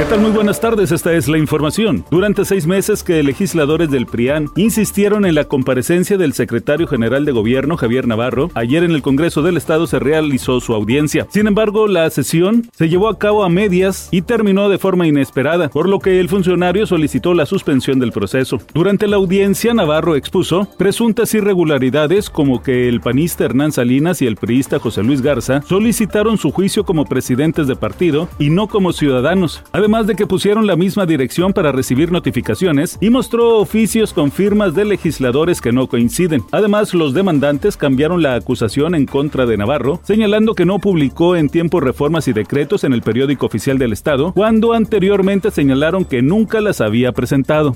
¿Qué 0.00 0.06
tal? 0.06 0.20
Muy 0.22 0.30
buenas 0.30 0.62
tardes, 0.62 0.92
esta 0.92 1.12
es 1.12 1.28
la 1.28 1.36
información. 1.36 2.06
Durante 2.10 2.46
seis 2.46 2.66
meses 2.66 3.04
que 3.04 3.22
legisladores 3.22 3.90
del 3.90 4.06
PRIAN 4.06 4.48
insistieron 4.56 5.26
en 5.26 5.34
la 5.34 5.44
comparecencia 5.44 6.16
del 6.16 6.32
secretario 6.32 6.86
general 6.86 7.26
de 7.26 7.32
gobierno, 7.32 7.76
Javier 7.76 8.08
Navarro, 8.08 8.48
ayer 8.54 8.82
en 8.82 8.92
el 8.92 9.02
Congreso 9.02 9.42
del 9.42 9.58
Estado 9.58 9.86
se 9.86 9.98
realizó 9.98 10.58
su 10.60 10.72
audiencia. 10.72 11.26
Sin 11.28 11.48
embargo, 11.48 11.86
la 11.86 12.08
sesión 12.08 12.70
se 12.72 12.88
llevó 12.88 13.10
a 13.10 13.18
cabo 13.18 13.44
a 13.44 13.50
medias 13.50 14.08
y 14.10 14.22
terminó 14.22 14.70
de 14.70 14.78
forma 14.78 15.06
inesperada, 15.06 15.68
por 15.68 15.86
lo 15.86 15.98
que 15.98 16.18
el 16.18 16.30
funcionario 16.30 16.86
solicitó 16.86 17.34
la 17.34 17.44
suspensión 17.44 17.98
del 17.98 18.12
proceso. 18.12 18.56
Durante 18.72 19.06
la 19.06 19.16
audiencia, 19.16 19.74
Navarro 19.74 20.16
expuso 20.16 20.66
presuntas 20.78 21.34
irregularidades 21.34 22.30
como 22.30 22.62
que 22.62 22.88
el 22.88 23.02
panista 23.02 23.44
Hernán 23.44 23.72
Salinas 23.72 24.22
y 24.22 24.26
el 24.26 24.36
priista 24.36 24.78
José 24.78 25.02
Luis 25.02 25.20
Garza 25.20 25.60
solicitaron 25.60 26.38
su 26.38 26.52
juicio 26.52 26.84
como 26.84 27.04
presidentes 27.04 27.66
de 27.66 27.76
partido 27.76 28.30
y 28.38 28.48
no 28.48 28.66
como 28.66 28.94
ciudadanos. 28.94 29.62
Además, 29.72 29.89
además 29.90 30.06
de 30.06 30.14
que 30.14 30.28
pusieron 30.28 30.68
la 30.68 30.76
misma 30.76 31.04
dirección 31.04 31.52
para 31.52 31.72
recibir 31.72 32.12
notificaciones 32.12 32.96
y 33.00 33.10
mostró 33.10 33.58
oficios 33.58 34.12
con 34.12 34.30
firmas 34.30 34.72
de 34.72 34.84
legisladores 34.84 35.60
que 35.60 35.72
no 35.72 35.88
coinciden. 35.88 36.44
Además, 36.52 36.94
los 36.94 37.12
demandantes 37.12 37.76
cambiaron 37.76 38.22
la 38.22 38.36
acusación 38.36 38.94
en 38.94 39.06
contra 39.06 39.46
de 39.46 39.56
Navarro, 39.56 39.98
señalando 40.04 40.54
que 40.54 40.64
no 40.64 40.78
publicó 40.78 41.34
en 41.34 41.48
tiempo 41.48 41.80
reformas 41.80 42.28
y 42.28 42.32
decretos 42.32 42.84
en 42.84 42.92
el 42.92 43.02
periódico 43.02 43.46
oficial 43.46 43.78
del 43.78 43.92
Estado, 43.92 44.32
cuando 44.32 44.74
anteriormente 44.74 45.50
señalaron 45.50 46.04
que 46.04 46.22
nunca 46.22 46.60
las 46.60 46.80
había 46.80 47.10
presentado. 47.10 47.74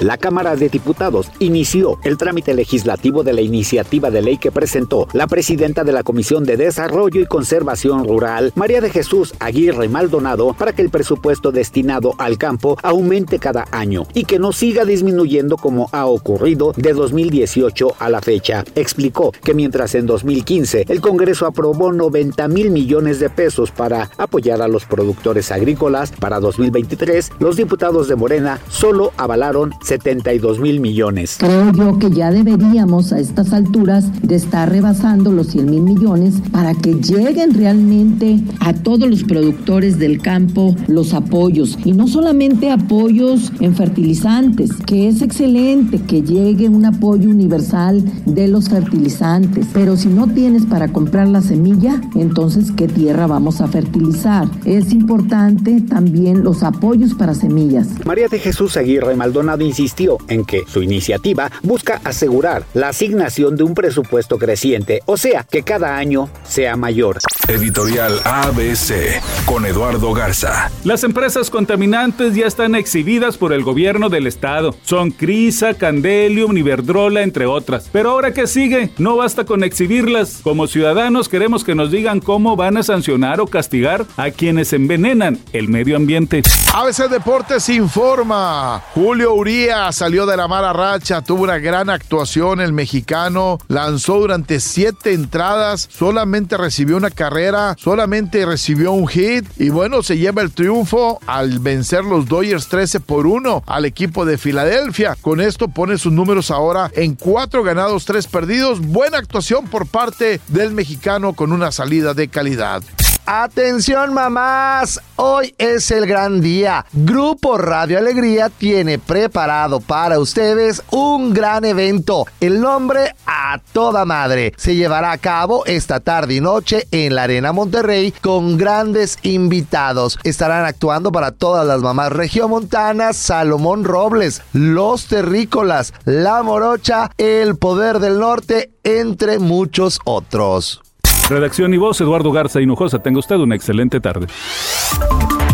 La 0.00 0.16
Cámara 0.16 0.54
de 0.54 0.68
Diputados 0.68 1.28
inició 1.40 1.98
el 2.04 2.18
trámite 2.18 2.54
legislativo 2.54 3.24
de 3.24 3.32
la 3.32 3.40
iniciativa 3.40 4.12
de 4.12 4.22
ley 4.22 4.38
que 4.38 4.52
presentó 4.52 5.08
la 5.12 5.26
presidenta 5.26 5.82
de 5.82 5.90
la 5.90 6.04
Comisión 6.04 6.44
de 6.44 6.56
Desarrollo 6.56 7.20
y 7.20 7.26
Conservación 7.26 8.06
Rural, 8.06 8.52
María 8.54 8.80
de 8.80 8.90
Jesús 8.90 9.34
Aguirre 9.40 9.88
Maldonado, 9.88 10.54
para 10.54 10.72
que 10.72 10.82
el 10.82 10.90
presupuesto 10.90 11.50
destinado 11.50 12.14
al 12.18 12.38
campo 12.38 12.78
aumente 12.84 13.40
cada 13.40 13.66
año 13.72 14.06
y 14.14 14.22
que 14.24 14.38
no 14.38 14.52
siga 14.52 14.84
disminuyendo 14.84 15.56
como 15.56 15.88
ha 15.90 16.06
ocurrido 16.06 16.72
de 16.76 16.92
2018 16.92 17.96
a 17.98 18.08
la 18.08 18.20
fecha. 18.20 18.64
Explicó 18.76 19.32
que 19.32 19.52
mientras 19.52 19.96
en 19.96 20.06
2015 20.06 20.86
el 20.88 21.00
Congreso 21.00 21.44
aprobó 21.44 21.90
90 21.92 22.46
mil 22.46 22.70
millones 22.70 23.18
de 23.18 23.30
pesos 23.30 23.72
para 23.72 24.10
apoyar 24.16 24.62
a 24.62 24.68
los 24.68 24.84
productores 24.84 25.50
agrícolas, 25.50 26.12
para 26.12 26.38
2023 26.38 27.32
los 27.40 27.56
diputados 27.56 28.06
de 28.06 28.14
Morena 28.14 28.60
solo 28.68 29.12
avalaron 29.16 29.72
72 29.88 30.60
mil 30.60 30.80
millones. 30.80 31.36
Creo 31.38 31.72
yo 31.72 31.98
que 31.98 32.10
ya 32.10 32.30
deberíamos 32.30 33.12
a 33.12 33.20
estas 33.20 33.54
alturas 33.54 34.04
de 34.22 34.34
estar 34.34 34.68
rebasando 34.70 35.32
los 35.32 35.46
100 35.46 35.70
mil 35.70 35.80
millones 35.80 36.34
para 36.52 36.74
que 36.74 36.92
lleguen 36.92 37.54
realmente 37.54 38.38
a 38.60 38.74
todos 38.74 39.08
los 39.08 39.24
productores 39.24 39.98
del 39.98 40.20
campo 40.20 40.76
los 40.88 41.14
apoyos 41.14 41.78
y 41.86 41.92
no 41.92 42.06
solamente 42.06 42.70
apoyos 42.70 43.50
en 43.60 43.74
fertilizantes, 43.74 44.72
que 44.86 45.08
es 45.08 45.22
excelente 45.22 46.02
que 46.02 46.20
llegue 46.20 46.68
un 46.68 46.84
apoyo 46.84 47.30
universal 47.30 48.04
de 48.26 48.46
los 48.46 48.68
fertilizantes, 48.68 49.66
pero 49.72 49.96
si 49.96 50.08
no 50.08 50.26
tienes 50.26 50.66
para 50.66 50.88
comprar 50.88 51.28
la 51.28 51.40
semilla, 51.40 51.98
entonces 52.14 52.72
¿qué 52.72 52.88
tierra 52.88 53.26
vamos 53.26 53.62
a 53.62 53.68
fertilizar? 53.68 54.48
Es 54.66 54.92
importante 54.92 55.80
también 55.80 56.44
los 56.44 56.62
apoyos 56.62 57.14
para 57.14 57.34
semillas. 57.34 57.88
María 58.04 58.28
de 58.28 58.38
Jesús 58.38 58.76
Aguirre 58.76 59.16
Maldonado 59.16 59.64
insistió 59.78 60.18
en 60.26 60.44
que 60.44 60.64
su 60.66 60.82
iniciativa 60.82 61.52
busca 61.62 62.00
asegurar 62.02 62.64
la 62.74 62.88
asignación 62.88 63.54
de 63.56 63.62
un 63.62 63.74
presupuesto 63.74 64.36
creciente, 64.36 65.02
o 65.06 65.16
sea, 65.16 65.44
que 65.48 65.62
cada 65.62 65.96
año 65.96 66.28
sea 66.42 66.76
mayor. 66.76 67.18
Editorial 67.46 68.20
ABC 68.24 69.22
con 69.46 69.64
Eduardo 69.64 70.12
Garza. 70.12 70.70
Las 70.84 71.04
empresas 71.04 71.48
contaminantes 71.48 72.34
ya 72.34 72.46
están 72.46 72.74
exhibidas 72.74 73.38
por 73.38 73.52
el 73.52 73.62
gobierno 73.62 74.08
del 74.08 74.26
estado. 74.26 74.74
Son 74.82 75.12
Crisa, 75.12 75.74
Candelium, 75.74 76.56
Iberdrola, 76.56 77.22
entre 77.22 77.46
otras. 77.46 77.88
Pero 77.90 78.10
ahora 78.10 78.34
que 78.34 78.46
sigue, 78.46 78.90
no 78.98 79.16
basta 79.16 79.44
con 79.44 79.62
exhibirlas. 79.64 80.40
Como 80.42 80.66
ciudadanos 80.66 81.28
queremos 81.28 81.64
que 81.64 81.74
nos 81.74 81.90
digan 81.90 82.20
cómo 82.20 82.56
van 82.56 82.76
a 82.76 82.82
sancionar 82.82 83.40
o 83.40 83.46
castigar 83.46 84.04
a 84.16 84.30
quienes 84.30 84.72
envenenan 84.72 85.38
el 85.52 85.68
medio 85.68 85.96
ambiente. 85.96 86.42
ABC 86.74 87.08
Deportes 87.08 87.68
informa. 87.68 88.82
Julio 88.92 89.34
Salió 89.68 90.24
de 90.24 90.36
la 90.36 90.48
mala 90.48 90.72
racha, 90.72 91.20
tuvo 91.20 91.42
una 91.42 91.58
gran 91.58 91.90
actuación 91.90 92.62
el 92.62 92.72
mexicano, 92.72 93.58
lanzó 93.68 94.18
durante 94.18 94.60
siete 94.60 95.12
entradas, 95.12 95.88
solamente 95.92 96.56
recibió 96.56 96.96
una 96.96 97.10
carrera, 97.10 97.76
solamente 97.78 98.46
recibió 98.46 98.92
un 98.92 99.06
hit 99.06 99.44
y 99.58 99.68
bueno, 99.68 100.02
se 100.02 100.16
lleva 100.16 100.40
el 100.40 100.52
triunfo 100.52 101.20
al 101.26 101.58
vencer 101.58 102.02
los 102.04 102.26
Dodgers 102.26 102.68
13 102.68 103.00
por 103.00 103.26
1 103.26 103.64
al 103.66 103.84
equipo 103.84 104.24
de 104.24 104.38
Filadelfia. 104.38 105.16
Con 105.20 105.42
esto 105.42 105.68
pone 105.68 105.98
sus 105.98 106.12
números 106.12 106.50
ahora 106.50 106.90
en 106.94 107.14
cuatro 107.14 107.62
ganados, 107.62 108.06
tres 108.06 108.26
perdidos. 108.26 108.80
Buena 108.80 109.18
actuación 109.18 109.66
por 109.66 109.86
parte 109.86 110.40
del 110.48 110.72
mexicano 110.72 111.34
con 111.34 111.52
una 111.52 111.72
salida 111.72 112.14
de 112.14 112.28
calidad. 112.28 112.82
Atención 113.30 114.14
mamás, 114.14 115.02
hoy 115.16 115.54
es 115.58 115.90
el 115.90 116.06
gran 116.06 116.40
día. 116.40 116.86
Grupo 116.94 117.58
Radio 117.58 117.98
Alegría 117.98 118.48
tiene 118.48 118.98
preparado 118.98 119.80
para 119.80 120.18
ustedes 120.18 120.82
un 120.90 121.34
gran 121.34 121.66
evento. 121.66 122.24
El 122.40 122.62
nombre 122.62 123.14
a 123.26 123.60
toda 123.74 124.06
madre. 124.06 124.54
Se 124.56 124.76
llevará 124.76 125.12
a 125.12 125.18
cabo 125.18 125.66
esta 125.66 126.00
tarde 126.00 126.36
y 126.36 126.40
noche 126.40 126.88
en 126.90 127.16
la 127.16 127.24
Arena 127.24 127.52
Monterrey 127.52 128.12
con 128.12 128.56
grandes 128.56 129.18
invitados. 129.20 130.18
Estarán 130.24 130.64
actuando 130.64 131.12
para 131.12 131.32
todas 131.32 131.66
las 131.66 131.82
mamás 131.82 132.10
regiomontanas 132.12 133.18
Salomón 133.18 133.84
Robles, 133.84 134.40
Los 134.54 135.04
Terrícolas, 135.04 135.92
La 136.06 136.42
Morocha, 136.42 137.10
El 137.18 137.58
Poder 137.58 137.98
del 137.98 138.20
Norte, 138.20 138.70
entre 138.84 139.38
muchos 139.38 139.98
otros. 140.06 140.80
Redacción 141.28 141.74
y 141.74 141.76
voz, 141.76 142.00
Eduardo 142.00 142.32
Garza 142.32 142.60
Hinojosa. 142.60 143.00
Tenga 143.00 143.18
usted 143.18 143.36
una 143.36 143.54
excelente 143.54 144.00
tarde. 144.00 144.26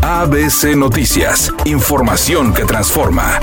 ABC 0.02 0.76
Noticias. 0.76 1.52
Información 1.64 2.54
que 2.54 2.64
transforma. 2.64 3.40